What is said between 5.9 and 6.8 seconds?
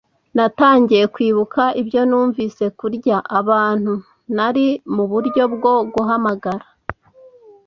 guhamagara